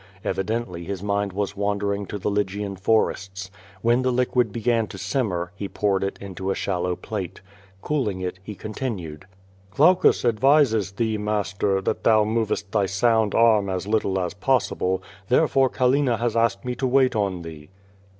Evidently 0.25 0.83
his 0.83 1.03
mind 1.03 1.31
was 1.31 1.55
wandering 1.55 2.07
in 2.11 2.19
the 2.21 2.31
Lygian 2.31 2.75
forests. 2.75 3.51
When 3.83 4.01
the 4.01 4.11
liquid 4.11 4.51
began 4.51 4.87
to 4.87 4.97
simmer, 4.97 5.51
he 5.55 5.69
poured 5.69 6.03
it 6.03 6.17
into 6.19 6.49
a 6.49 6.55
shallow 6.55 6.95
plate. 6.95 7.41
Cooling 7.83 8.19
it, 8.19 8.39
he 8.41 8.55
continued: 8.55 9.27
"Glaucus 9.69 10.25
advises 10.25 10.93
thee, 10.93 11.19
master, 11.19 11.81
that 11.81 12.03
thou 12.03 12.23
movest 12.23 12.71
thy 12.71 12.87
sound 12.87 13.35
arm 13.35 13.69
as 13.69 13.85
little 13.87 14.17
as 14.19 14.33
possible, 14.33 15.03
therefore 15.29 15.69
Callina 15.69 16.17
has 16.17 16.35
asked 16.35 16.65
me 16.65 16.73
to 16.77 16.87
wait 16.87 17.15
on 17.15 17.43
thee.'' 17.43 17.69